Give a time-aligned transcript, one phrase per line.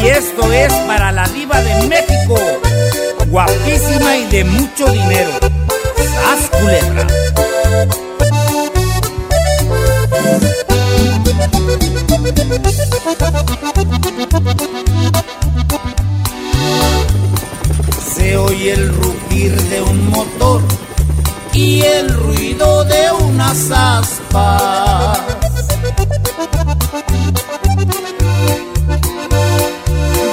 [0.00, 2.36] Y esto es para la diva de México,
[3.26, 5.32] guapísima y de mucho dinero.
[5.96, 7.06] ¡Sas culebra!
[18.14, 20.62] Se oye el rugir de un motor
[21.52, 25.18] y el ruido de unas aspas.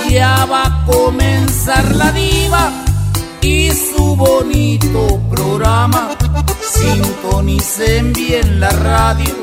[0.10, 2.72] Ya va a comenzar la diva
[3.42, 6.10] y su bonito programa.
[6.74, 9.36] Sintonicen bien la radio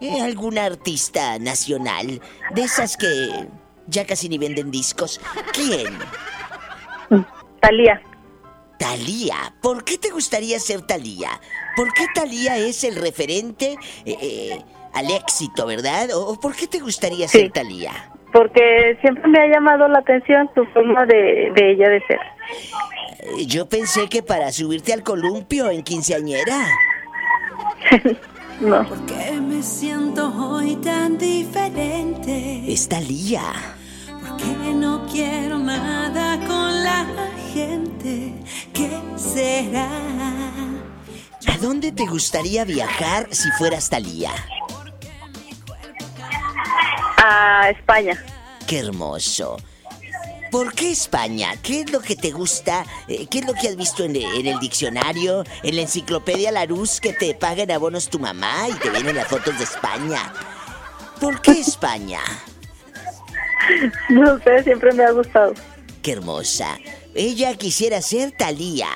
[0.00, 2.22] eh, algún artista nacional,
[2.54, 3.46] de esas que
[3.86, 5.20] ya casi ni venden discos.
[5.52, 5.98] ¿Quién?
[7.60, 8.00] Talía.
[8.78, 9.54] Talía.
[9.62, 11.30] ¿Por qué te gustaría ser Talía?
[11.76, 16.08] ¿Por qué Talía es el referente eh, eh, al éxito, verdad?
[16.14, 17.40] ¿O por qué te gustaría Sí.
[17.40, 18.10] ser Talía?
[18.32, 22.20] Porque siempre me ha llamado la atención su forma de, de ella de ser.
[23.46, 26.66] Yo pensé que para subirte al columpio en quinceañera.
[28.60, 28.86] No.
[29.06, 32.72] Que me siento hoy tan diferente.
[32.72, 33.42] Es Talía.
[34.38, 37.06] Que no quiero nada con la
[37.52, 38.32] gente.
[38.72, 39.88] ¿Qué será?
[41.46, 44.32] ¿A dónde te gustaría viajar si fueras Talía?
[47.18, 48.22] A España.
[48.66, 49.58] Qué hermoso.
[50.56, 51.50] ¿Por qué España?
[51.62, 52.86] ¿Qué es lo que te gusta?
[53.08, 55.44] Eh, ¿Qué es lo que has visto en, en el diccionario?
[55.62, 59.58] ¿En la enciclopedia Larus que te pagan abonos tu mamá y te vienen las fotos
[59.58, 60.32] de España?
[61.20, 62.20] ¿Por qué España?
[64.08, 65.52] No sé, siempre me ha gustado.
[66.00, 66.78] Qué hermosa.
[67.14, 68.88] Ella quisiera ser Talía.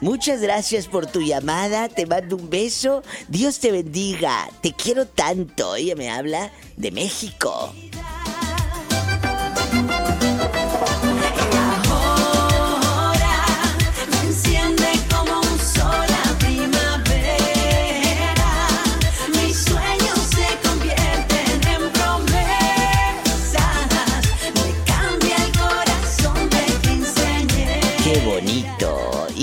[0.00, 5.74] Muchas gracias por tu llamada, te mando un beso, Dios te bendiga, te quiero tanto.
[5.74, 7.74] Ella me habla de México.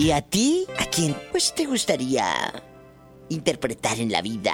[0.03, 0.65] ¿Y a ti?
[0.79, 2.25] ¿A quién pues te gustaría
[3.29, 4.51] interpretar en la vida?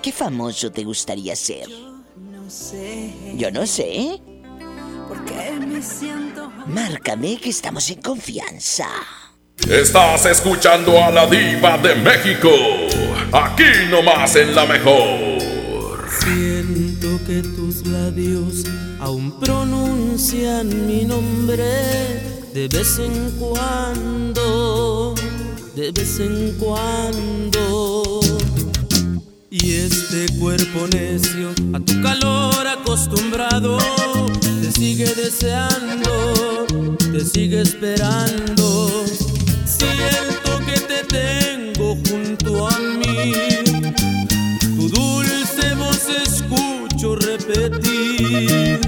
[0.00, 1.68] ¿Qué famoso te gustaría ser?
[2.16, 3.12] No sé.
[3.34, 4.20] Yo no sé.
[5.08, 8.86] ¿Por qué me siento Márcame que estamos en confianza.
[9.68, 12.50] Estás escuchando a la diva de México.
[13.32, 16.08] Aquí nomás en la mejor.
[16.20, 18.62] Siento que tus labios
[19.00, 25.14] aún pronuncian mi nombre de vez en cuando,
[25.74, 28.20] de vez en cuando.
[29.50, 33.78] Y este cuerpo necio a tu calor acostumbrado
[34.60, 36.66] te sigue deseando,
[37.12, 39.04] te sigue esperando.
[39.64, 43.32] Siento que te tengo junto a mí.
[44.76, 48.80] Tu dulce voz escucho repetir.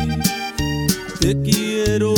[1.20, 2.14] Te quiero,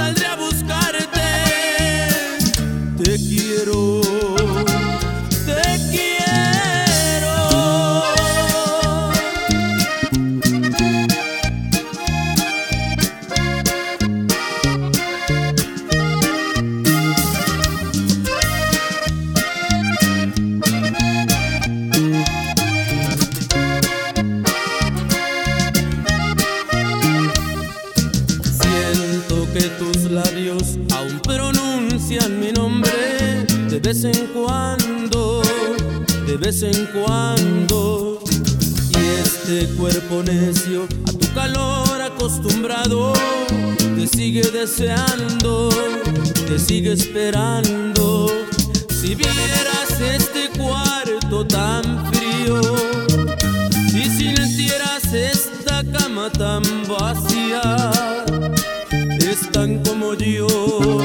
[0.00, 0.39] saldré a
[36.50, 38.18] vez en cuando.
[38.90, 43.12] Y este cuerpo necio a tu calor acostumbrado
[43.96, 45.68] te sigue deseando,
[46.48, 48.28] te sigue esperando.
[49.00, 52.60] Si vieras este cuarto tan frío,
[53.92, 57.92] si sintieras esta cama tan vacía,
[59.20, 60.98] están como yo,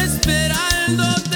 [0.00, 1.33] esperándote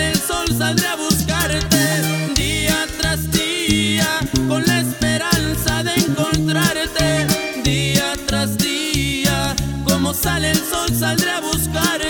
[0.00, 4.06] sale el sol, saldré a buscarte, día tras día,
[4.48, 7.26] con la esperanza de encontrarte,
[7.62, 9.54] día tras día,
[9.84, 12.09] como sale el sol, saldré a buscarte.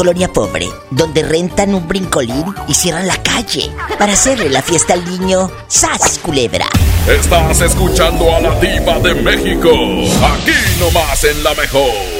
[0.00, 5.04] Colonia pobre, donde rentan un brincolín y cierran la calle para hacerle la fiesta al
[5.04, 6.64] niño, ¡sas, culebra!
[7.06, 9.68] Estás escuchando a la diva de México.
[9.68, 12.19] Aquí nomás en la mejor.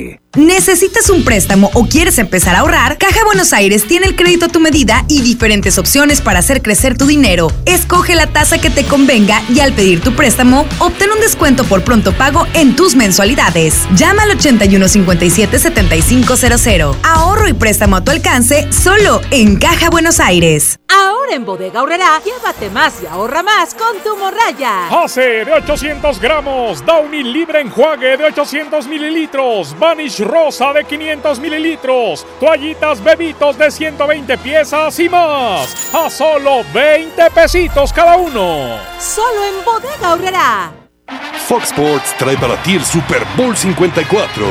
[0.35, 2.97] ¿Necesitas un préstamo o quieres empezar a ahorrar?
[2.97, 6.97] Caja Buenos Aires tiene el crédito a tu medida y diferentes opciones para hacer crecer
[6.97, 7.51] tu dinero.
[7.65, 11.83] Escoge la tasa que te convenga y al pedir tu préstamo, obtén un descuento por
[11.83, 13.75] pronto pago en tus mensualidades.
[13.95, 16.95] Llama al 8157-7500.
[17.03, 20.79] Ahorra ahorro y préstamo a tu alcance solo en Caja Buenos Aires.
[20.89, 24.89] Ahora en Bodega Aurrera, llévate más y ahorra más con tu morraya.
[24.89, 32.25] Hace de 800 gramos, Downy libre enjuague de 800 mililitros, Vanish rosa de 500 mililitros,
[32.39, 35.93] toallitas bebitos de 120 piezas y más.
[35.93, 38.77] A solo 20 pesitos cada uno.
[38.97, 40.71] Solo en Bodega Aurrera.
[41.45, 44.45] Fox Sports trae para ti el Super Bowl 54.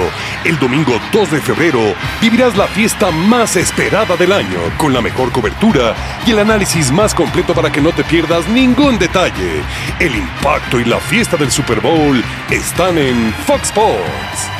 [0.44, 1.80] El domingo 2 de febrero
[2.20, 5.94] vivirás la fiesta más esperada del año, con la mejor cobertura
[6.26, 9.62] y el análisis más completo para que no te pierdas ningún detalle.
[10.00, 14.59] El impacto y la fiesta del Super Bowl están en Fox Sports.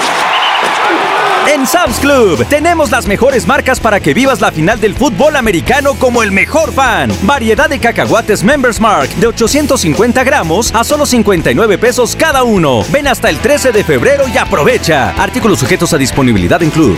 [1.53, 5.95] En Sam's Club tenemos las mejores marcas para que vivas la final del fútbol americano
[5.95, 7.11] como el mejor fan.
[7.23, 12.85] Variedad de cacahuates Members Mark de 850 gramos a solo 59 pesos cada uno.
[12.89, 15.09] Ven hasta el 13 de febrero y aprovecha.
[15.21, 16.97] Artículos sujetos a disponibilidad en Club.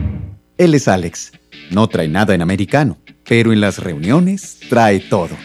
[0.61, 1.31] Él es Alex.
[1.71, 5.35] No trae nada en americano, pero en las reuniones trae todo.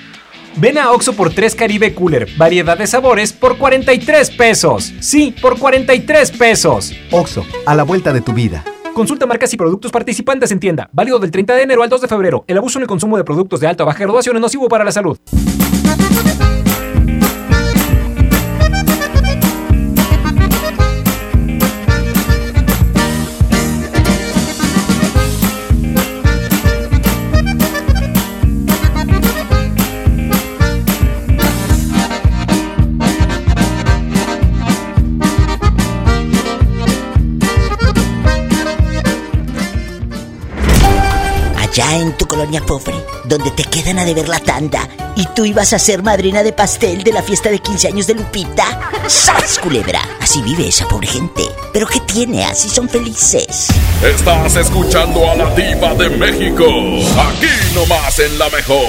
[0.57, 4.93] Ven a Oxo por 3 Caribe Cooler, variedad de sabores por 43 pesos.
[5.01, 6.93] Sí, por 43 pesos.
[7.13, 8.63] Oxo, a la vuelta de tu vida.
[8.93, 10.91] Consulta marcas y productos participantes en tienda.
[10.93, 12.45] Válido del 30 de enero al 2 de febrero.
[12.47, 14.85] El abuso en el consumo de productos de alta o baja graduación es nocivo para
[14.85, 15.19] la salud.
[41.97, 44.87] En tu colonia pobre, donde te quedan a deber la tanda
[45.17, 48.13] y tú ibas a ser madrina de pastel de la fiesta de 15 años de
[48.13, 48.79] Lupita.
[49.09, 50.03] ¡Sas, culebra!
[50.21, 51.45] Así vive esa pobre gente.
[51.73, 52.45] ¿Pero qué tiene?
[52.45, 53.69] Así son felices.
[54.05, 56.67] Estás escuchando a la diva de México.
[57.19, 58.85] Aquí nomás en la mejor.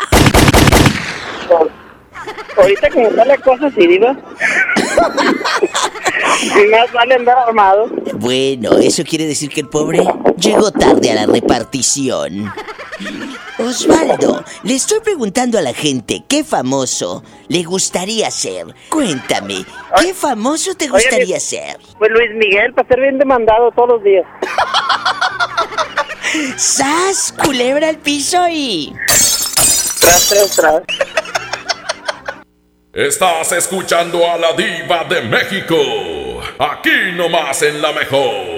[2.57, 4.16] Ahorita como está la cosa diva.
[6.42, 7.88] y más vale andar armado.
[8.14, 10.04] Bueno, eso quiere decir que el pobre
[10.37, 12.52] llegó tarde a la repartición.
[13.59, 18.67] Osvaldo, le estoy preguntando a la gente qué famoso le gustaría ser.
[18.88, 19.65] Cuéntame,
[20.00, 21.79] ¿qué famoso te gustaría Oye, ser?
[21.99, 24.25] Pues Luis Miguel, para ser bien demandado todos los días.
[26.57, 27.35] ¡Sas!
[27.45, 28.95] Culebra al piso y.
[30.00, 30.83] Tras, tras, tras.
[32.93, 35.77] Estás escuchando a la diva de México.
[36.59, 38.58] Aquí nomás en la mejor.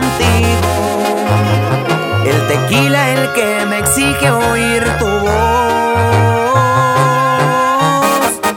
[2.71, 5.31] Tequila el que me exige oír tu voz.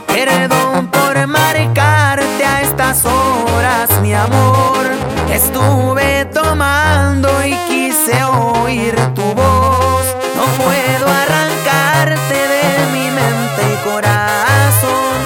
[0.07, 4.85] Perdón por marcarte a estas horas, mi amor.
[5.29, 10.05] Estuve tomando y quise oír tu voz.
[10.37, 15.17] No puedo arrancarte de mi mente y corazón.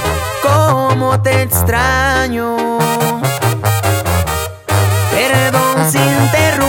[0.41, 2.57] Cómo te extraño.
[5.11, 6.68] Perdón si interrumpo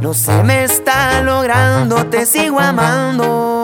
[0.00, 3.62] No se me está logrando, te sigo amando.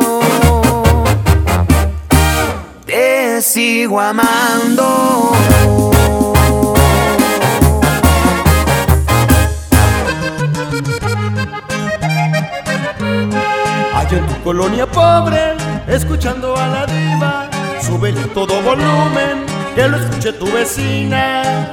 [2.86, 5.32] Te sigo amando.
[13.94, 15.54] Allá en tu colonia pobre,
[15.86, 21.72] escuchando a la diva, súbele todo volumen, que lo escuche tu vecina.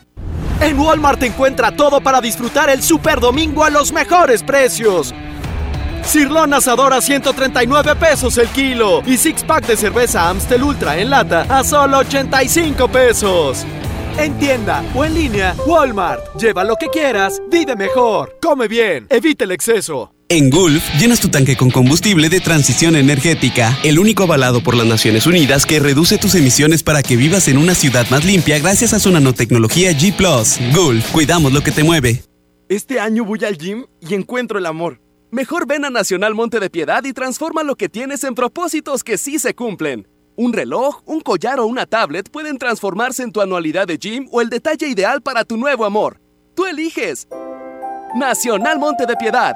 [0.61, 5.11] En Walmart encuentra todo para disfrutar el Super Domingo a los mejores precios.
[6.03, 11.09] Cirlón asador a 139 pesos el kilo y six pack de cerveza Amstel Ultra en
[11.09, 13.65] lata a solo 85 pesos.
[14.19, 16.35] En tienda o en línea, Walmart.
[16.35, 20.13] Lleva lo que quieras, vive mejor, come bien, evita el exceso.
[20.33, 24.87] En Gulf, llenas tu tanque con combustible de transición energética, el único avalado por las
[24.87, 28.93] Naciones Unidas que reduce tus emisiones para que vivas en una ciudad más limpia gracias
[28.93, 30.15] a su nanotecnología G⁇
[30.73, 32.23] Gulf, cuidamos lo que te mueve.
[32.69, 35.01] Este año voy al gym y encuentro el amor.
[35.31, 39.17] Mejor ven a Nacional Monte de Piedad y transforma lo que tienes en propósitos que
[39.17, 40.07] sí se cumplen.
[40.37, 44.39] Un reloj, un collar o una tablet pueden transformarse en tu anualidad de gym o
[44.39, 46.21] el detalle ideal para tu nuevo amor.
[46.55, 47.27] Tú eliges.
[48.15, 49.55] Nacional Monte de Piedad,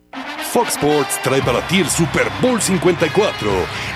[0.51, 3.49] Fox Sports trae para ti el Super Bowl 54.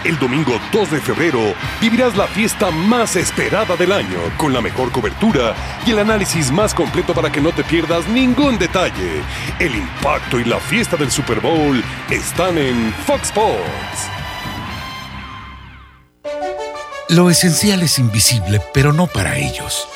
[0.06, 4.90] El domingo 2 de febrero vivirás la fiesta más esperada del año, con la mejor
[4.94, 5.54] cobertura
[5.86, 9.22] y el análisis más completo para que no te pierdas ningún detalle.
[9.60, 14.10] El impacto y la fiesta del Super Bowl están en Fox Sports.
[17.10, 19.90] Lo esencial es invisible, pero no para ellos.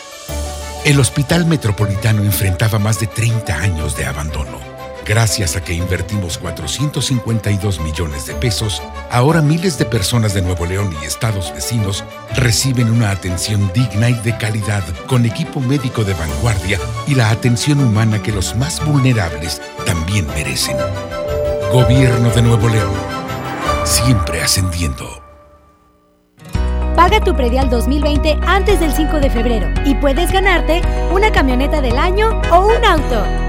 [0.84, 4.69] El Hospital Metropolitano enfrentaba más de 30 años de abandono
[5.10, 10.96] Gracias a que invertimos 452 millones de pesos, ahora miles de personas de Nuevo León
[11.02, 12.04] y estados vecinos
[12.36, 17.80] reciben una atención digna y de calidad con equipo médico de vanguardia y la atención
[17.80, 20.78] humana que los más vulnerables también merecen.
[21.74, 22.94] Gobierno de Nuevo León.
[23.86, 25.24] Siempre ascendiendo.
[26.96, 31.98] Paga tu predial 2020 antes del 5 de febrero y puedes ganarte una camioneta del
[31.98, 33.49] año o un auto.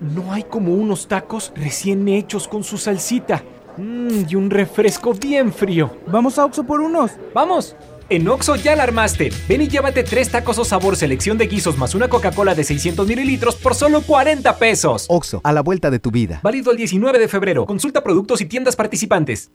[0.00, 3.42] No hay como unos tacos recién hechos con su salsita.
[3.76, 5.96] Mmm, y un refresco bien frío.
[6.06, 7.12] ¿Vamos a Oxo por unos?
[7.34, 7.74] ¡Vamos!
[8.08, 9.30] En Oxo ya la armaste.
[9.48, 13.06] Ven y llévate tres tacos o sabor selección de guisos más una Coca-Cola de 600
[13.06, 15.06] mililitros por solo 40 pesos.
[15.08, 16.40] Oxo, a la vuelta de tu vida.
[16.42, 17.66] Válido el 19 de febrero.
[17.66, 19.50] Consulta productos y tiendas participantes.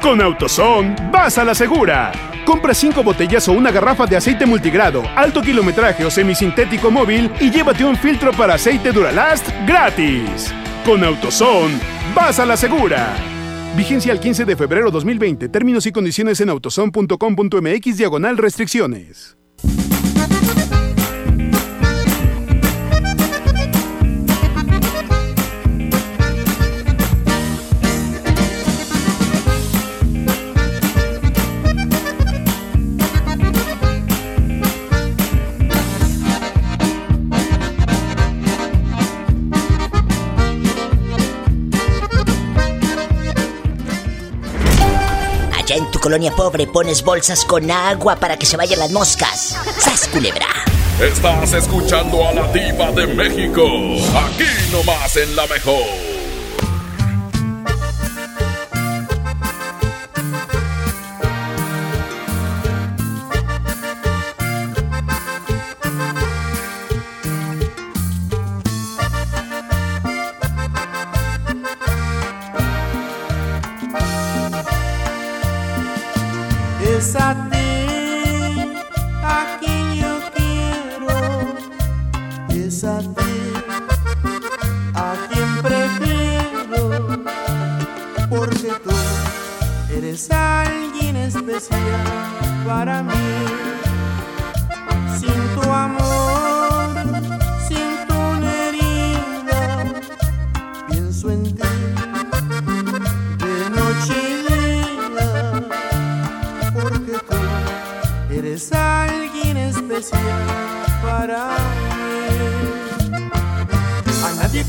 [0.00, 2.12] Con AutoZone, vas a la segura.
[2.44, 7.50] Compra 5 botellas o una garrafa de aceite multigrado, alto kilometraje o semisintético móvil y
[7.50, 10.52] llévate un filtro para aceite Duralast gratis.
[10.84, 11.78] Con AutoZone,
[12.14, 13.16] vas a la segura.
[13.76, 15.48] Vigencia el 15 de febrero 2020.
[15.48, 19.36] Términos y condiciones en autoson.com.mx diagonal restricciones.
[46.06, 49.56] Colonia pobre pones bolsas con agua para que se vayan las moscas.
[49.76, 50.46] ¡Sas, culebra!
[51.00, 53.64] Estás escuchando a la diva de México.
[54.14, 56.15] Aquí nomás en la mejor.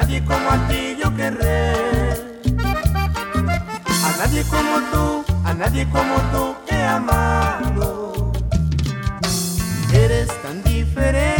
[0.00, 1.72] nadie como a ti yo querré.
[4.06, 8.32] A nadie como tú, a nadie como tú he amado.
[9.92, 11.39] Eres tan diferente.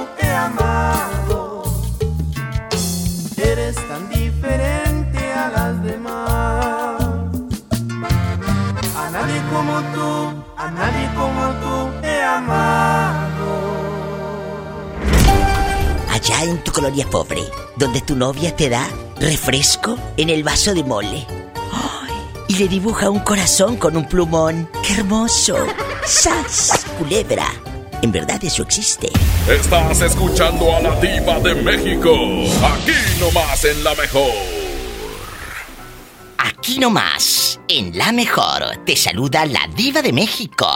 [18.21, 18.87] Novia te da
[19.19, 21.25] refresco en el vaso de mole.
[22.47, 24.69] y le dibuja un corazón con un plumón.
[24.85, 25.55] ¡Qué hermoso!
[26.05, 26.85] ¡Sas!
[26.99, 27.47] Culebra.
[28.03, 29.09] En verdad eso existe.
[29.49, 32.13] Estás escuchando a la diva de México.
[32.63, 34.31] Aquí nomás en la mejor.
[36.37, 40.67] Aquí nomás, en la mejor, te saluda la diva de México.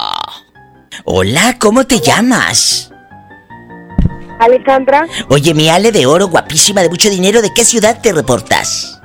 [1.03, 2.91] Hola, ¿cómo te llamas?
[4.39, 5.07] Alejandra.
[5.29, 8.99] Oye, mi Ale de oro, guapísima, de mucho dinero, ¿de qué ciudad te reportas?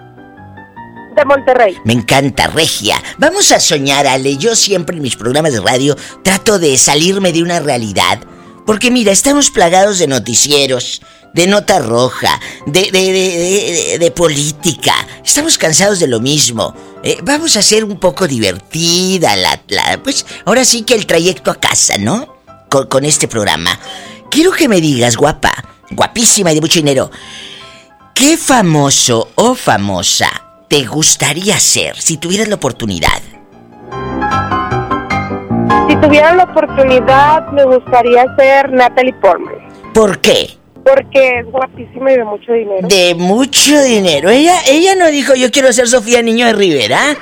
[1.16, 1.76] De Monterrey.
[1.84, 3.02] Me encanta, Regia.
[3.18, 4.36] Vamos a soñar, Ale.
[4.36, 8.20] Yo siempre en mis programas de radio trato de salirme de una realidad.
[8.64, 11.02] Porque mira, estamos plagados de noticieros,
[11.34, 14.94] de nota roja, de, de, de, política.
[15.24, 16.74] Estamos cansados de lo mismo.
[17.02, 21.50] Eh, vamos a hacer un poco divertida la, la, Pues ahora sí que el trayecto
[21.50, 22.36] a casa, ¿no?
[22.68, 23.78] Con, con este programa.
[24.30, 25.50] Quiero que me digas, guapa,
[25.90, 27.10] guapísima y de mucho dinero,
[28.14, 30.28] ¿qué famoso o famosa
[30.68, 33.20] te gustaría ser si tuvieras la oportunidad?
[35.88, 39.56] Si tuviera la oportunidad, me gustaría ser Natalie Portman.
[39.92, 40.59] ¿Por qué?
[40.84, 42.88] Porque es guapísima y de mucho dinero.
[42.88, 44.30] De mucho dinero.
[44.30, 47.16] Ella, ella no dijo yo quiero ser Sofía Niño de Rivera.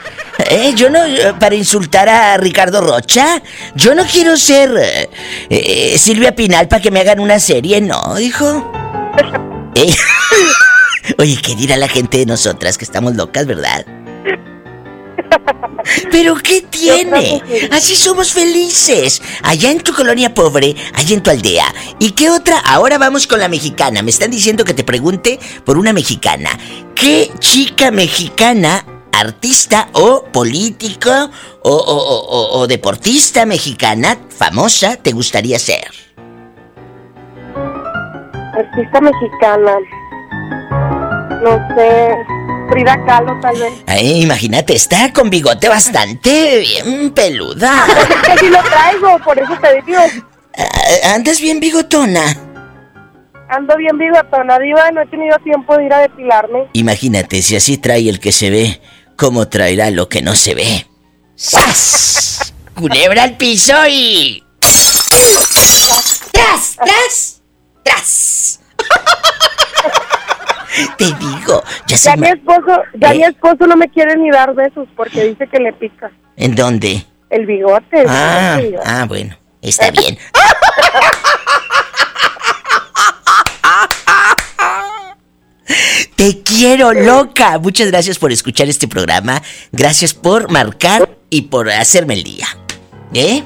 [0.51, 3.43] Eh, yo no, eh, para insultar a Ricardo Rocha.
[3.75, 5.11] Yo no quiero ser eh,
[5.51, 8.73] eh, Silvia Pinal para que me hagan una serie, no, dijo.
[9.75, 9.95] Eh,
[11.19, 13.85] Oye, ¿qué dirá la gente de nosotras que estamos locas, verdad?
[16.11, 17.43] Pero ¿qué tiene?
[17.71, 19.21] Así somos felices.
[19.43, 21.73] Allá en tu colonia pobre, allá en tu aldea.
[21.99, 22.59] ¿Y qué otra?
[22.59, 24.03] Ahora vamos con la mexicana.
[24.03, 26.51] Me están diciendo que te pregunte por una mexicana.
[26.95, 31.11] ¿Qué chica mexicana, artista o político
[31.63, 35.89] o, o- o- o- o deportista mexicana famosa te gustaría ser?
[38.57, 39.73] Artista mexicana.
[41.43, 42.17] No sé.
[42.71, 43.73] Frida Kahlo, tal vez.
[43.87, 47.87] Ay, imagínate, está con bigote bastante bien peluda.
[47.87, 50.01] Es que sí lo traigo, por eso te digo.
[50.57, 52.37] Ah, Andas bien bigotona.
[53.49, 56.69] Ando bien bigotona, diva, no he tenido tiempo de ir a depilarme.
[56.75, 58.83] Imagínate, si así trae el que se ve,
[59.17, 60.87] ¿cómo traerá lo que no se ve?
[61.35, 62.53] ¡Sas!
[62.75, 64.45] Culebra al piso y.
[66.33, 66.77] ¡Tras!
[66.77, 67.41] ¡Tras!
[67.83, 68.61] ¡Tras!
[70.97, 73.17] Te digo, ya se Ya mi esposo, ya ¿Eh?
[73.17, 77.05] mi esposo no me quiere ni dar besos porque dice que le pica ¿En dónde?
[77.31, 78.01] el bigote.
[78.03, 80.19] el Ah, bigote, ah, bueno, está bien.
[86.17, 87.59] Te quiero, loca.
[87.59, 89.43] Muchas gracias por escuchar este programa.
[89.71, 92.47] Gracias por marcar y por hacerme el día.
[93.13, 93.43] ¿Eh?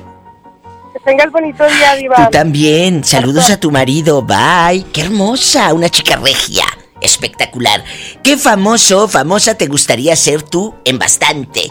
[0.92, 2.16] Que tengas bonito día, diva.
[2.16, 3.02] Tú también.
[3.04, 4.22] Saludos a tu marido.
[4.22, 4.86] Bye.
[4.92, 5.72] Qué hermosa.
[5.74, 6.64] Una chica regia.
[7.02, 7.84] Espectacular.
[8.22, 11.70] ¿Qué famoso famosa te gustaría ser tú en bastante?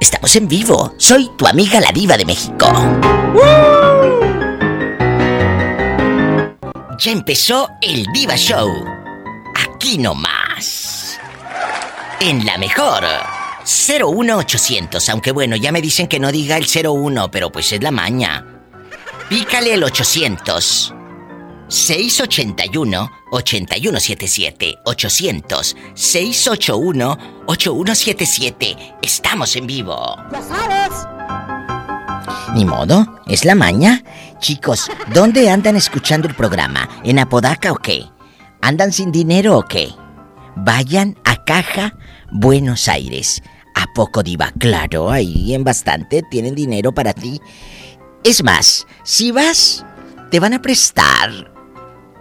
[0.00, 0.94] Estamos en vivo.
[0.96, 2.66] Soy tu amiga la diva de México.
[6.98, 8.70] Ya empezó el Diva Show.
[9.54, 11.18] Aquí nomás.
[12.20, 13.04] En la mejor.
[13.64, 15.08] 01800.
[15.08, 18.44] Aunque bueno, ya me dicen que no diga el 01, pero pues es la maña.
[19.28, 20.94] Pícale el 800.
[21.70, 30.16] 681 8177 800 681 8177 Estamos en vivo.
[30.32, 31.06] ¡Ya sabes!
[32.54, 34.02] Ni modo, es la maña.
[34.40, 36.88] Chicos, ¿dónde andan escuchando el programa?
[37.04, 38.04] ¿En Apodaca o qué?
[38.60, 39.90] ¿Andan sin dinero o qué?
[40.56, 41.96] Vayan a Caja
[42.32, 43.42] Buenos Aires.
[43.76, 44.52] ¿A poco diva?
[44.58, 47.40] Claro, ahí en bastante tienen dinero para ti.
[48.24, 49.84] Es más, si vas,
[50.30, 51.52] te van a prestar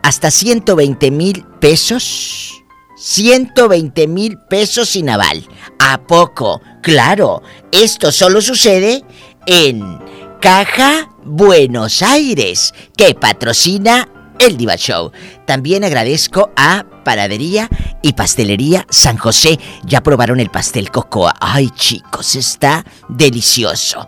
[0.04, 2.64] hasta 120 mil pesos.
[2.98, 5.48] 120 mil pesos sin aval.
[5.80, 6.62] ¿A poco?
[6.82, 9.04] Claro, esto solo sucede
[9.46, 10.00] en
[10.42, 14.10] Caja Buenos Aires, que patrocina
[14.40, 15.12] el Diva Show.
[15.46, 17.70] También agradezco a Panadería
[18.02, 19.60] y Pastelería San José.
[19.86, 21.34] Ya probaron el pastel cocoa.
[21.40, 24.08] Ay, chicos, está delicioso.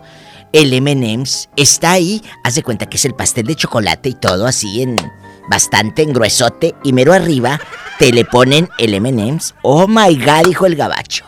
[0.52, 2.22] El M&M's está ahí.
[2.44, 4.96] Haz de cuenta que es el pastel de chocolate y todo así en
[5.48, 7.60] bastante en gruesote y mero arriba
[7.98, 9.54] te le ponen el M&M's.
[9.62, 11.24] Oh my god, dijo el gabacho.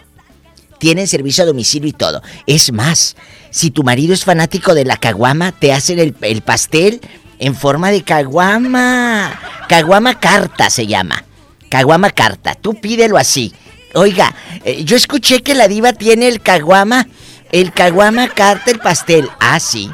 [0.78, 2.22] Tienen servicio a domicilio y todo.
[2.46, 3.16] Es más,
[3.50, 7.00] si tu marido es fanático de la caguama, te hacen el, el pastel
[7.38, 9.38] en forma de caguama.
[9.68, 11.24] Caguama carta se llama.
[11.68, 12.54] Caguama carta.
[12.54, 13.52] Tú pídelo así.
[13.94, 17.06] Oiga, eh, yo escuché que la diva tiene el caguama.
[17.52, 19.28] El caguama carta el pastel.
[19.38, 19.90] Ah, sí.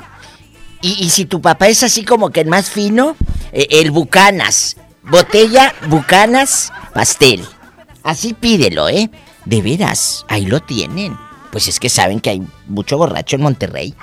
[0.81, 3.17] Y, y si tu papá es así como que el más fino,
[3.53, 4.77] eh, el bucanas.
[5.03, 7.45] Botella, bucanas, pastel.
[8.03, 9.11] Así pídelo, ¿eh?
[9.45, 11.17] De veras, ahí lo tienen.
[11.51, 13.95] Pues es que saben que hay mucho borracho en Monterrey.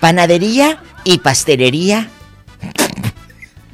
[0.00, 2.08] Panadería y pastelería.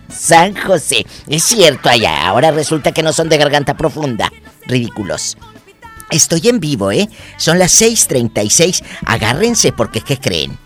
[0.08, 1.06] San José.
[1.28, 2.26] Es cierto allá.
[2.26, 4.32] Ahora resulta que no son de garganta profunda.
[4.66, 5.36] Ridículos.
[6.10, 7.08] Estoy en vivo, ¿eh?
[7.36, 8.82] Son las 6:36.
[9.04, 10.58] Agárrense porque ¿qué creen?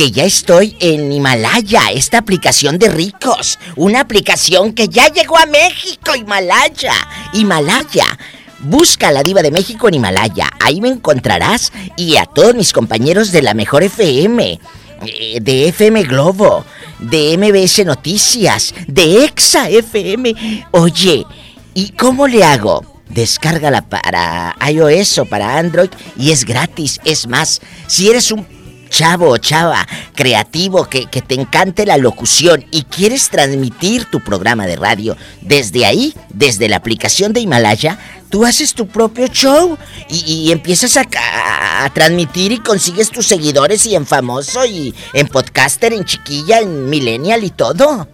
[0.00, 3.58] Que ya estoy en Himalaya, esta aplicación de ricos.
[3.76, 6.94] Una aplicación que ya llegó a México, Himalaya.
[7.34, 8.18] Himalaya.
[8.60, 10.48] Busca a la diva de México en Himalaya.
[10.58, 14.58] Ahí me encontrarás y a todos mis compañeros de la mejor FM,
[15.04, 16.64] eh, de FM Globo,
[16.98, 20.34] de MBS Noticias, de Exa FM.
[20.70, 21.26] Oye,
[21.74, 23.02] ¿y cómo le hago?
[23.10, 26.98] Descárgala para iOS o para Android y es gratis.
[27.04, 28.59] Es más, si eres un
[28.90, 34.66] chavo o chava creativo que, que te encante la locución y quieres transmitir tu programa
[34.66, 39.78] de radio desde ahí, desde la aplicación de Himalaya, tú haces tu propio show
[40.10, 40.16] y,
[40.48, 45.26] y empiezas a, a- a transmitir y consigues tus seguidores y en famoso y en
[45.28, 48.06] podcaster, en chiquilla, en millennial y todo.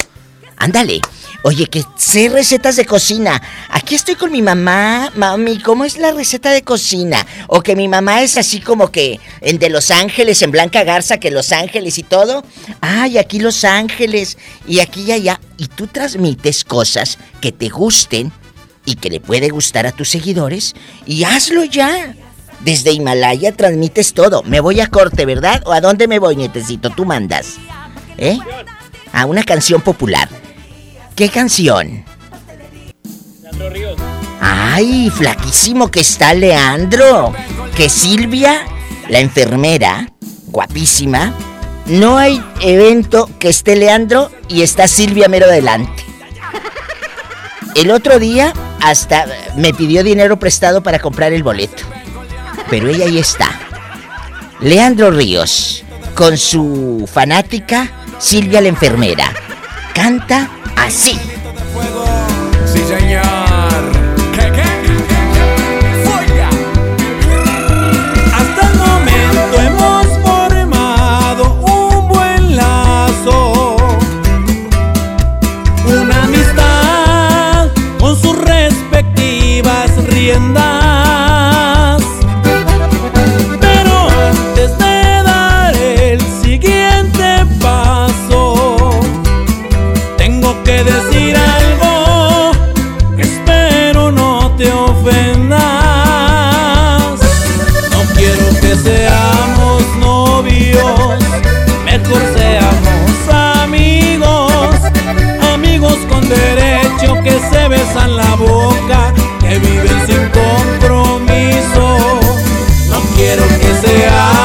[0.56, 1.00] Ándale.
[1.42, 3.40] Oye, que sé recetas de cocina.
[3.70, 5.12] Aquí estoy con mi mamá.
[5.14, 7.24] Mami, ¿cómo es la receta de cocina?
[7.46, 11.18] O que mi mamá es así como que en de Los Ángeles, en Blanca Garza,
[11.18, 12.42] que Los Ángeles y todo.
[12.80, 14.38] Ay, aquí Los Ángeles.
[14.66, 15.40] Y aquí y allá.
[15.56, 18.32] Y tú transmites cosas que te gusten
[18.84, 20.74] y que le puede gustar a tus seguidores.
[21.06, 22.14] Y hazlo ya.
[22.60, 24.42] Desde Himalaya transmites todo.
[24.42, 25.62] Me voy a corte, ¿verdad?
[25.66, 26.90] ¿O a dónde me voy, nietecito?
[26.90, 27.56] Tú mandas.
[28.16, 28.38] ¿Eh?
[29.12, 30.28] A una canción popular.
[31.16, 32.04] ¿Qué canción?
[33.42, 33.96] Leandro Ríos.
[34.38, 37.32] Ay, flaquísimo que está Leandro.
[37.74, 38.66] Que Silvia,
[39.08, 40.12] la enfermera,
[40.48, 41.32] guapísima.
[41.86, 46.04] No hay evento que esté Leandro y está Silvia mero delante.
[47.74, 48.52] El otro día
[48.82, 49.24] hasta
[49.56, 51.82] me pidió dinero prestado para comprar el boleto.
[52.68, 53.48] Pero ella ahí está.
[54.60, 55.82] Leandro Ríos,
[56.14, 59.32] con su fanática Silvia la enfermera.
[59.94, 61.18] Canta así.
[62.66, 63.22] Sí, señor.
[64.32, 64.68] ¿Qué, qué?
[66.04, 66.50] Fuera.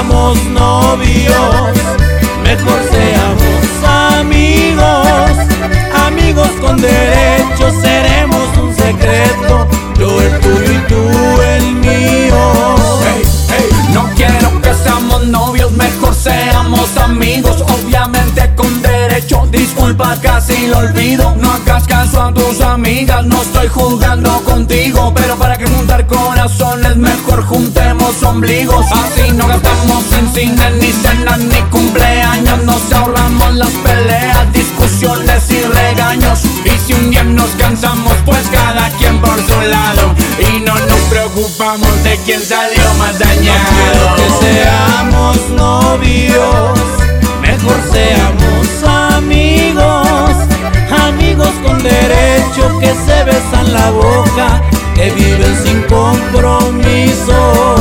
[0.01, 1.77] Seamos novios,
[2.43, 5.37] mejor seamos amigos,
[6.07, 9.67] amigos con derecho, seremos un secreto,
[9.99, 12.75] yo el tuyo y tú el mío.
[13.03, 19.47] Hey, hey, no quiero que seamos novios, mejor seamos amigos, obviamente con derecho.
[19.51, 21.35] Disculpa, casi lo olvido.
[21.39, 25.13] No hagas caso a tus amigas, no estoy jugando contigo.
[25.13, 27.10] Pero para que juntar corazones, mejor
[28.11, 28.85] juntemos ombligos.
[28.91, 32.63] Así no gastamos en cine, ni cenas, ni cumpleaños.
[32.63, 36.41] Nos ahorramos las peleas, discusiones y regaños.
[36.65, 40.13] Y si un día nos cansamos, pues cada quien por su lado.
[40.39, 44.15] Y no nos preocupamos de quién salió más dañado.
[44.15, 46.79] que seamos novios,
[47.41, 48.67] mejor seamos
[49.15, 50.07] amigos,
[51.07, 54.61] amigos con derecho que se besan la boca,
[54.95, 57.80] que viven sin compromiso.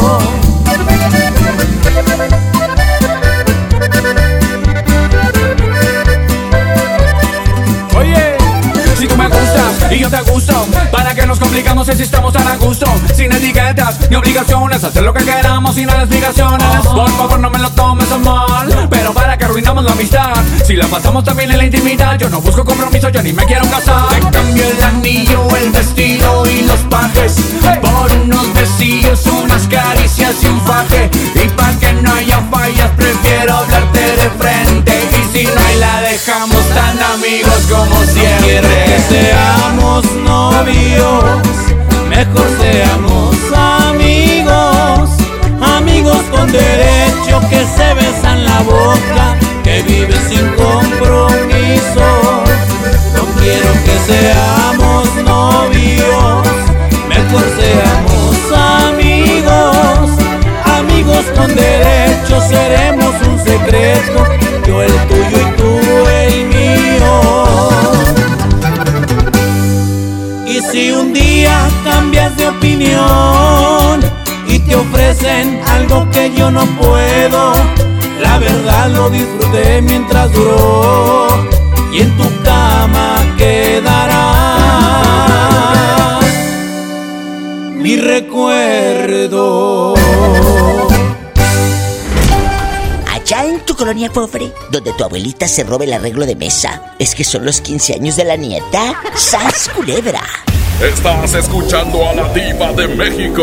[9.91, 10.67] Y yo te gusto,
[11.11, 12.87] ¿para que nos complicamos si estamos tan a gusto?
[13.17, 16.87] Sin etiquetas ni obligaciones, hacer lo que queramos sin las explicaciones.
[16.87, 20.33] Por favor, no me lo tomes a mal, pero para que arruinamos la amistad.
[20.65, 23.69] Si la pasamos también en la intimidad, yo no busco compromiso, yo ni me quiero
[23.69, 24.09] casar.
[24.11, 27.35] Te cambio el anillo, el vestido y los pajes
[27.83, 31.11] por unos besillos, unas caricias y un faje.
[31.35, 35.09] Y para que no haya fallas, prefiero hablarte de frente.
[35.19, 38.45] Y si no hay, la dejamos tan amigos como siempre.
[38.45, 40.05] Quiero que seamos
[40.51, 41.25] novios,
[42.09, 45.11] mejor seamos amigos,
[45.77, 52.07] amigos con derecho que se besan la boca, que viven sin compromiso.
[53.15, 56.47] No quiero que seamos novios,
[57.09, 58.37] mejor seamos
[58.89, 60.11] amigos,
[60.79, 64.27] amigos con derecho seremos un secreto,
[64.67, 67.50] yo el tuyo y tú el mío.
[70.71, 74.01] Si un día cambias de opinión
[74.47, 77.53] y te ofrecen algo que yo no puedo,
[78.21, 81.27] la verdad lo disfruté mientras duró
[81.93, 84.21] y en tu cama quedará
[87.75, 90.00] mi recuerdo.
[93.81, 97.63] Colonia pobre, donde tu abuelita se robe el arreglo de mesa, es que son los
[97.63, 98.95] 15 años de la nieta.
[99.17, 100.21] ¡Sas culebra!
[100.83, 103.43] Estás escuchando a la diva de México.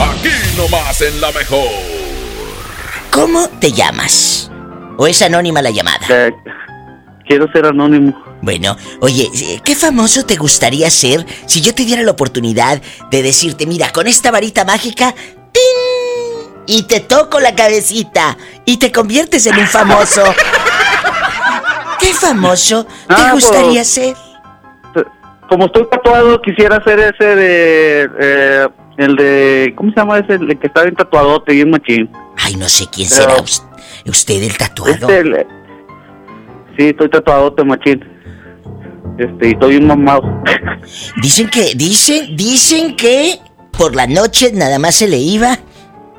[0.00, 1.68] Aquí nomás en la mejor.
[3.10, 4.50] ¿Cómo te llamas?
[4.96, 6.06] ¿O es anónima la llamada?
[7.28, 8.18] quiero ser anónimo.
[8.40, 9.30] Bueno, oye,
[9.62, 12.80] ¿qué famoso te gustaría ser si yo te diera la oportunidad
[13.10, 15.14] de decirte, mira, con esta varita mágica,
[15.52, 15.83] ¡tin!
[16.66, 20.22] Y te toco la cabecita y te conviertes en un famoso.
[22.00, 24.14] ¿Qué famoso te Ah, gustaría pues, ser?
[24.94, 25.04] Se-
[25.48, 28.10] como estoy tatuado, quisiera hacer ese de.
[28.20, 29.74] eh, el de.
[29.76, 30.34] ¿Cómo se llama ese?
[30.34, 32.10] El que está bien tatuadote, bien machín.
[32.38, 33.62] Ay, no sé quién Pero- será us-
[34.06, 34.92] usted el tatuado.
[34.92, 35.46] Este, el-
[36.76, 38.04] sí, estoy tatuadote, machín.
[39.18, 40.22] Este, y estoy bien mamado.
[41.22, 43.38] Dicen que, dicen, dicen que
[43.76, 45.58] por la noche nada más se le iba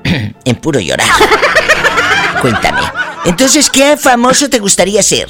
[0.45, 1.07] en puro llorar.
[2.41, 2.81] Cuéntame.
[3.25, 5.27] Entonces, ¿qué famoso te gustaría ser?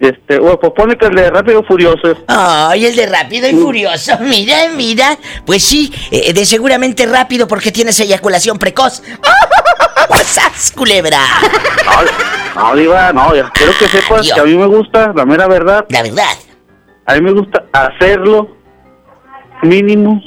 [0.00, 2.16] Este, bueno, pues pone que el de Rápido Furioso.
[2.28, 4.16] Ay, el de rápido y furioso.
[4.20, 5.18] Mira, mira.
[5.44, 9.02] Pues sí, eh, de seguramente rápido porque tienes eyaculación precoz.
[10.24, 11.20] ¡Sas, culebra!
[12.54, 15.84] No, Diva, no, quiero que sepas que a mí me gusta, la mera verdad.
[15.88, 16.36] La verdad.
[17.06, 18.56] A mí me gusta hacerlo
[19.62, 20.22] mínimo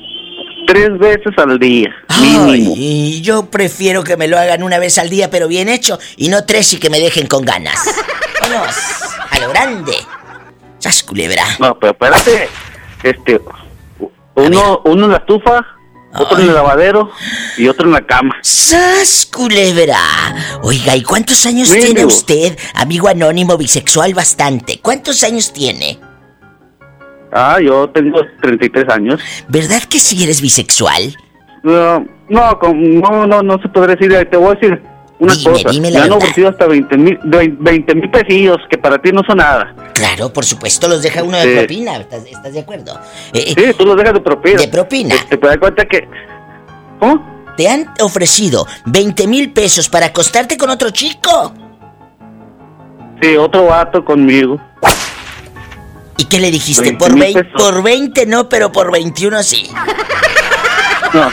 [0.72, 1.94] tres veces al día.
[2.22, 2.74] Mínimo.
[2.78, 6.30] Y yo prefiero que me lo hagan una vez al día, pero bien hecho, y
[6.30, 7.78] no tres y que me dejen con ganas.
[8.42, 8.76] Vamos,
[9.30, 9.94] a lo grande.
[10.80, 11.44] ¡Sas, culebra!
[11.60, 12.48] No, pero espérate.
[13.04, 13.42] Este,
[14.36, 15.66] uno, uno en la estufa,
[16.18, 17.12] otro en el lavadero
[17.58, 18.38] y otro en la cama.
[18.42, 20.00] ¡Sas, culebra!
[20.64, 21.86] Oiga, ¿y cuántos años Mínimo.
[21.86, 24.80] tiene usted, amigo anónimo bisexual bastante?
[24.80, 26.00] ¿Cuántos años tiene?
[27.32, 29.22] Ah, yo tengo 33 años.
[29.48, 31.16] ¿Verdad que sí eres bisexual?
[31.64, 34.28] No, no, no, no, no se podría decir.
[34.30, 34.82] Te voy a decir
[35.20, 35.70] una cosa.
[35.70, 36.18] dime Me la han verdad.
[36.18, 39.74] ofrecido hasta 20 mil 20 mil pesillos, que para ti no son nada.
[39.94, 41.58] Claro, por supuesto, los deja uno de Sí.
[41.60, 41.98] propina.
[41.98, 43.00] ¿Estás, estás de acuerdo?
[43.34, 44.60] Eh, Sí, tú los dejas de propina.
[44.62, 45.16] De propina.
[45.30, 46.08] Te das cuenta que...
[47.00, 47.32] ¿Cómo?
[47.56, 51.54] ¿Te han ofrecido 20 mil pesos para acostarte con otro chico?
[53.22, 54.60] Sí, otro vato conmigo.
[56.22, 56.84] ¿Y qué le dijiste?
[56.84, 57.62] 20 Por mil 20, pesos.
[57.62, 59.68] por 20 no, pero por 21 sí.
[61.14, 61.32] No,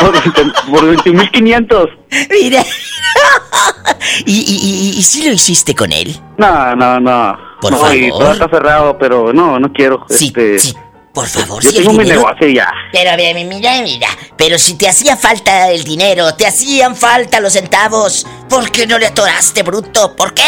[0.00, 1.88] por 20 por 20 mil 500.
[2.30, 2.64] Mira.
[4.26, 6.18] ¿Y, y, y, y sí lo hiciste con él?
[6.36, 7.36] No, no, no.
[7.60, 8.22] Por no, y favor.
[8.24, 10.04] todo está cerrado, pero no, no quiero.
[10.10, 10.74] Sí, este, sí,
[11.12, 12.68] por favor, Yo si el tengo mi dinero- negocio ya.
[12.92, 14.08] Pero mira, mira, mira.
[14.36, 18.98] Pero si te hacía falta el dinero, te hacían falta los centavos, ¿por qué no
[18.98, 20.14] le atoraste, bruto?
[20.16, 20.42] ¿Por qué?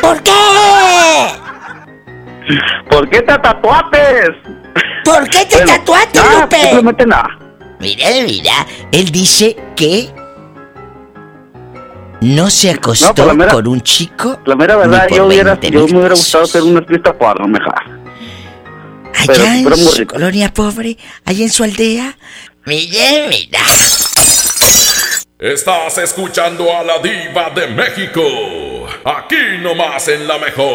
[0.00, 0.32] ¿Por qué?
[2.90, 3.98] ¿Por qué te tatuaste?
[5.04, 6.56] ¿Por qué te Bueno, tatuaste, ah, Lupe?
[6.60, 7.38] Simplemente nada.
[7.80, 8.66] Mira, mira.
[8.92, 10.10] Él dice que
[12.20, 14.40] no se acostó No, pues mera- con un chico.
[14.46, 17.12] La mera verdad, ni por yo, hubiera, 20 yo me hubiera gustado hacer una fiesta
[17.16, 17.74] porno mejor.
[19.26, 22.16] Pero, Allá en pero muy su colonia pobre, allá en su aldea.
[22.66, 23.58] Mira, mira.
[25.38, 28.22] Estás escuchando a la diva de México.
[29.04, 30.74] Aquí nomás en la mejor.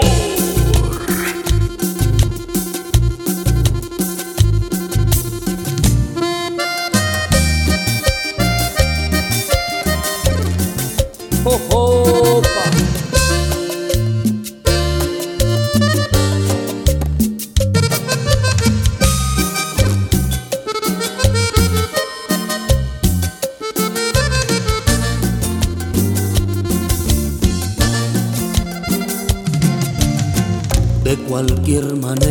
[31.03, 32.28] De cualquier manera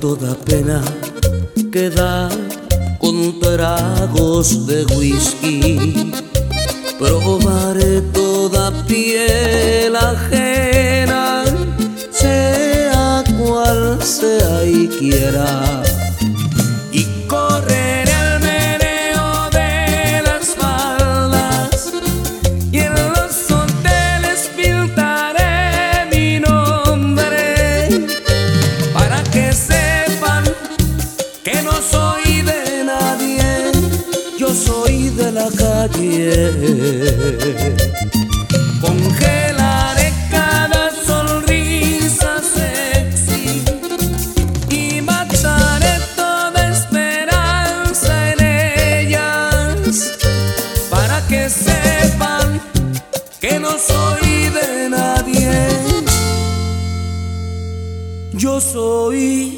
[0.00, 0.80] toda pena
[1.72, 2.30] quedar
[2.98, 6.12] con tragos de whisky.
[6.98, 11.44] Probaré toda piel ajena,
[12.10, 15.87] sea cual sea y quiera.
[38.80, 43.62] Congelaré cada sonrisa sexy
[44.68, 50.18] y mataré toda esperanza en ellas
[50.90, 52.60] para que sepan
[53.40, 55.50] que no soy de nadie.
[58.34, 59.57] Yo soy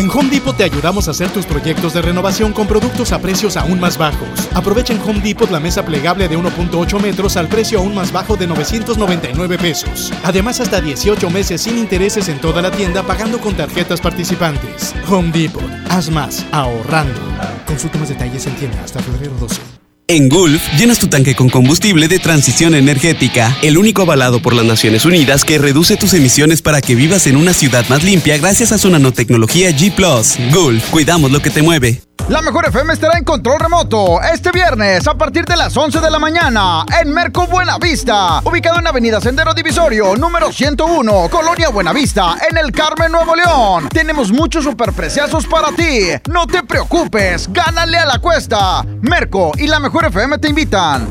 [0.00, 3.58] En Home Depot te ayudamos a hacer tus proyectos de renovación con productos a precios
[3.58, 4.48] aún más bajos.
[4.54, 8.34] Aprovecha en Home Depot la mesa plegable de 1.8 metros al precio aún más bajo
[8.34, 10.10] de 999 pesos.
[10.24, 14.94] Además, hasta 18 meses sin intereses en toda la tienda pagando con tarjetas participantes.
[15.06, 15.62] Home Depot.
[15.90, 17.20] Haz más ahorrando.
[17.66, 19.79] Consulta más detalles en tienda hasta febrero 12.
[20.10, 24.64] En Gulf, llenas tu tanque con combustible de transición energética, el único avalado por las
[24.64, 28.72] Naciones Unidas que reduce tus emisiones para que vivas en una ciudad más limpia gracias
[28.72, 29.94] a su nanotecnología G⁇
[30.52, 32.09] Gulf, cuidamos lo que te mueve.
[32.28, 36.10] La mejor FM estará en control remoto este viernes a partir de las 11 de
[36.10, 42.56] la mañana en Merco Buenavista, ubicado en Avenida Sendero Divisorio, número 101, Colonia Buenavista, en
[42.56, 43.88] el Carmen, Nuevo León.
[43.88, 46.10] Tenemos muchos superpreciazos para ti.
[46.30, 48.84] No te preocupes, gánale a la cuesta.
[49.00, 51.08] Merco y la mejor FM te invitan.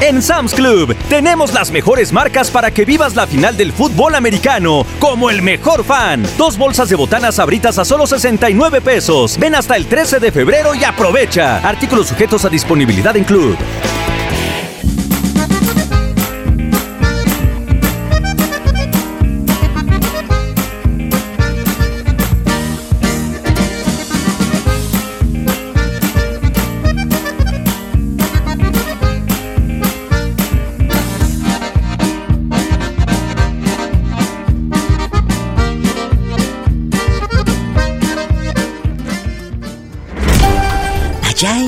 [0.00, 4.84] En Sam's Club tenemos las mejores marcas para que vivas la final del fútbol americano
[4.98, 6.22] como el mejor fan.
[6.36, 9.38] Dos bolsas de botanas abritas a solo 69 pesos.
[9.38, 11.66] Ven hasta el 13 de febrero y aprovecha.
[11.66, 13.56] Artículos sujetos a disponibilidad en Club.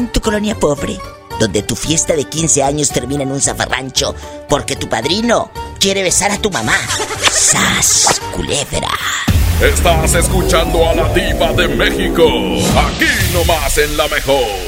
[0.09, 0.98] Tu colonia pobre,
[1.38, 4.14] donde tu fiesta de 15 años termina en un zafarrancho
[4.48, 6.76] porque tu padrino quiere besar a tu mamá.
[7.30, 8.90] ¡Sas, culebra!
[9.61, 12.24] Estás escuchando a la diva de México,
[12.76, 14.67] aquí nomás en la mejor.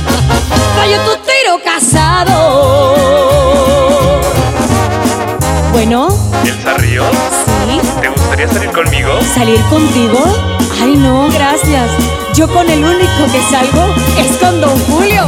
[0.81, 2.95] Fallo tu tiro casado.
[5.71, 6.07] Bueno,
[6.43, 7.05] ¿Elsa Ríos?
[7.67, 7.79] sí.
[8.01, 9.19] ¿Te gustaría salir conmigo?
[9.31, 10.19] ¿Salir contigo?
[10.81, 11.87] Ay, no, gracias.
[12.33, 15.27] Yo con el único que salgo es con Don Julio.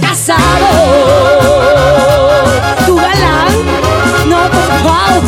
[0.00, 0.70] Casado,
[2.86, 3.52] tu galán,
[4.28, 4.38] no
[4.82, 5.22] wow.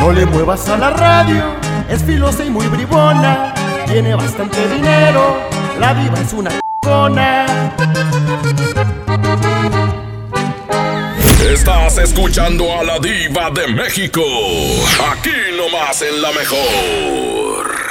[0.00, 1.56] No le muevas a la radio,
[1.88, 3.54] es filosa y muy bribona.
[3.86, 5.36] Tiene bastante dinero,
[5.78, 7.46] la viva es una c***ona.
[11.50, 14.22] Estás escuchando a la diva de México.
[15.10, 16.58] Aquí nomás en la mejor.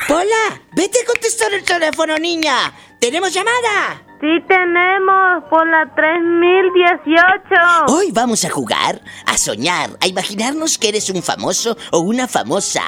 [0.09, 2.71] Hola, vete a contestar el teléfono, niña.
[2.99, 4.05] ¿Tenemos llamada?
[4.21, 7.85] Sí tenemos, por la 3018.
[7.87, 12.83] Hoy vamos a jugar, a soñar, a imaginarnos que eres un famoso o una famosa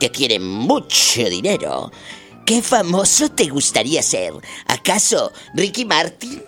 [0.00, 1.92] que tiene mucho dinero.
[2.46, 4.32] ¿Qué famoso te gustaría ser?
[4.66, 6.42] ¿Acaso Ricky Martin?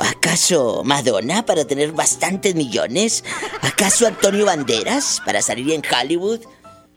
[0.00, 3.22] ¿Acaso Madonna para tener bastantes millones?
[3.62, 6.40] ¿Acaso Antonio Banderas para salir en Hollywood?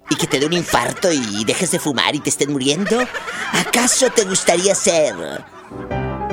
[0.10, 3.00] ¿Y que te dé un infarto y dejes de fumar y te estés muriendo?
[3.54, 5.16] ¿Acaso te gustaría ser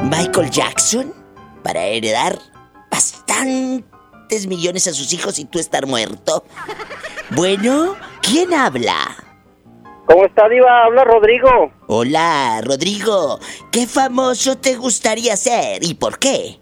[0.02, 1.12] Michael Jackson
[1.62, 2.38] para heredar
[2.90, 6.44] bastantes millones a sus hijos y tú estar muerto?
[7.30, 9.16] Bueno, ¿quién habla?
[10.06, 10.84] ¿Cómo está, Diva?
[10.84, 11.72] Habla Rodrigo.
[11.88, 13.40] Hola, Rodrigo.
[13.72, 16.60] ¿Qué famoso te gustaría ser y por qué?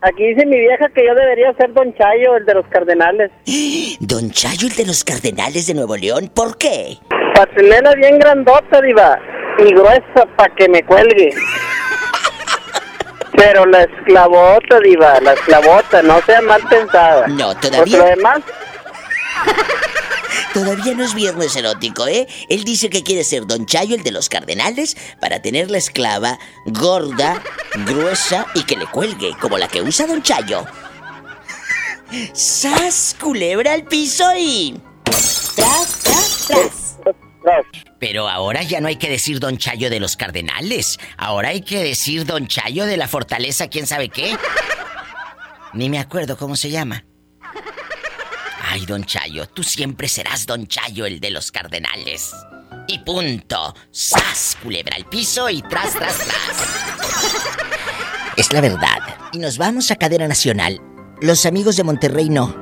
[0.00, 3.30] Pues, aquí dice mi vieja que yo debería ser Don Chayo, el de los Cardenales.
[4.00, 6.98] Don Chayo, el de los Cardenales de Nuevo León, ¿por qué?
[7.34, 9.18] Para tenerla bien grandota, Diva.
[9.58, 11.30] Y gruesa para que me cuelgue.
[13.36, 17.26] Pero la esclavota, Diva, la esclavota, no sea mal pensada.
[17.28, 17.98] No, todavía.
[17.98, 18.40] lo demás,
[20.54, 22.26] Todavía no es viernes erótico, ¿eh?
[22.48, 26.38] Él dice que quiere ser Don Chayo, el de los Cardenales, para tener la esclava
[26.66, 27.42] gorda,
[27.86, 30.64] gruesa y que le cuelgue, como la que usa Don Chayo.
[32.32, 33.16] ¡Sas!
[33.20, 34.80] Culebra al piso y.
[35.54, 36.96] ¡Tras, tras, tras!
[37.98, 40.98] Pero ahora ya no hay que decir Don Chayo de los Cardenales.
[41.16, 44.36] Ahora hay que decir Don Chayo de la Fortaleza, quién sabe qué.
[45.72, 47.04] Ni me acuerdo cómo se llama.
[48.76, 52.32] Ay, don Chayo, tú siempre serás don Chayo, el de los cardenales.
[52.86, 53.74] Y punto.
[53.90, 54.58] ¡Sas!
[54.62, 56.74] Culebra al piso y tras, tras, tras.
[58.36, 58.98] Es la verdad.
[59.32, 60.78] Y nos vamos a cadena nacional.
[61.22, 62.54] Los amigos de Monterrey no.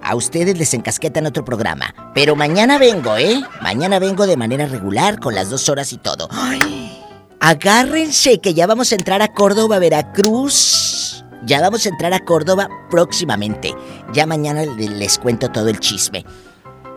[0.00, 1.92] A ustedes les encasquetan otro programa.
[2.14, 3.42] Pero mañana vengo, ¿eh?
[3.60, 6.28] Mañana vengo de manera regular, con las dos horas y todo.
[7.40, 11.24] Agárrense que ya vamos a entrar a Córdoba, Veracruz.
[11.44, 13.74] Ya vamos a entrar a Córdoba próximamente.
[14.12, 16.24] Ya mañana le- les cuento todo el chisme.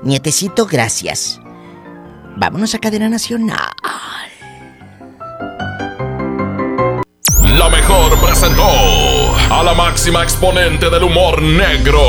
[0.03, 1.39] Nietecito, gracias.
[2.37, 3.59] Vámonos a cadena nacional.
[7.57, 8.67] La mejor presentó
[9.49, 12.01] a la máxima exponente del humor negro.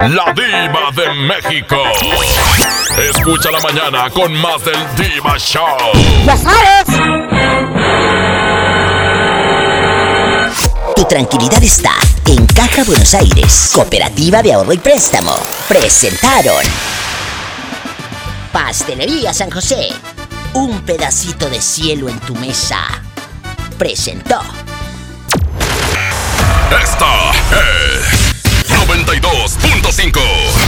[0.00, 1.76] La diva de México.
[3.10, 5.64] Escucha la mañana con más del Diva Show.
[6.26, 6.84] ¡Ya sabes!
[10.96, 11.92] Tu tranquilidad está
[12.28, 15.34] en Caja Buenos Aires, Cooperativa de Ahorro y Préstamo.
[15.66, 16.62] Presentaron
[18.52, 19.88] Pastelería San José.
[20.52, 22.80] Un pedacito de cielo en tu mesa.
[23.78, 24.42] Presentó.
[26.82, 30.67] Esta es 92.5.